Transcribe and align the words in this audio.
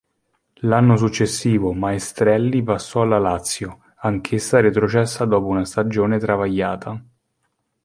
L'anno 0.61 0.95
successivo 0.97 1.73
Maestrelli 1.73 2.63
passò 2.63 3.03
alla 3.03 3.19
Lazio, 3.19 3.81
anch'essa 3.97 4.59
retrocessa 4.59 5.25
dopo 5.25 5.45
una 5.45 5.63
stagione 5.63 6.17
travagliata. 6.17 7.05